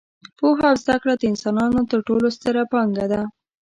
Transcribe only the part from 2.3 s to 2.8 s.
ستره